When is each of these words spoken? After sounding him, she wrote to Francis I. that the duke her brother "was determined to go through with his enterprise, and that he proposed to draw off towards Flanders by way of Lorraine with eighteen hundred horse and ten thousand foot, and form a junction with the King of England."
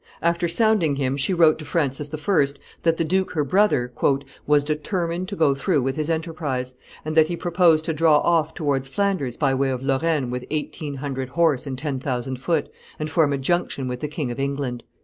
After 0.23 0.47
sounding 0.47 0.95
him, 0.95 1.15
she 1.15 1.31
wrote 1.31 1.59
to 1.59 1.63
Francis 1.65 2.11
I. 2.11 2.45
that 2.81 2.97
the 2.97 3.03
duke 3.03 3.33
her 3.33 3.43
brother 3.43 3.93
"was 4.47 4.63
determined 4.63 5.27
to 5.29 5.35
go 5.35 5.53
through 5.53 5.83
with 5.83 5.95
his 5.95 6.09
enterprise, 6.09 6.73
and 7.05 7.15
that 7.15 7.27
he 7.27 7.37
proposed 7.37 7.85
to 7.85 7.93
draw 7.93 8.17
off 8.21 8.55
towards 8.55 8.87
Flanders 8.87 9.37
by 9.37 9.53
way 9.53 9.69
of 9.69 9.83
Lorraine 9.83 10.31
with 10.31 10.45
eighteen 10.49 10.95
hundred 10.95 11.29
horse 11.29 11.67
and 11.67 11.77
ten 11.77 11.99
thousand 11.99 12.37
foot, 12.37 12.69
and 12.97 13.11
form 13.11 13.31
a 13.31 13.37
junction 13.37 13.87
with 13.87 13.99
the 13.99 14.07
King 14.07 14.31
of 14.31 14.39
England." 14.39 14.83